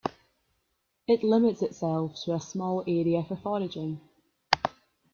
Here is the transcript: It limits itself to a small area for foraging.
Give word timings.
It 1.07 1.23
limits 1.23 1.61
itself 1.61 2.15
to 2.23 2.33
a 2.33 2.39
small 2.39 2.83
area 2.87 3.23
for 3.23 3.35
foraging. 3.35 4.01